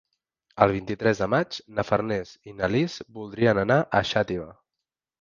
El 0.65 0.71
vint-i-tres 0.75 1.21
de 1.25 1.27
maig 1.33 1.59
na 1.81 1.87
Farners 1.91 2.33
i 2.53 2.57
na 2.65 2.73
Lis 2.79 2.99
voldrien 3.21 3.65
anar 3.67 3.81
a 4.01 4.07
Xàtiva. 4.15 4.53